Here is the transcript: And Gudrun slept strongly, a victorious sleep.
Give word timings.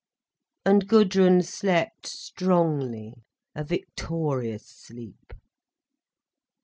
And 0.65 0.87
Gudrun 0.87 1.43
slept 1.43 2.07
strongly, 2.07 3.21
a 3.53 3.63
victorious 3.63 4.65
sleep. 4.67 5.31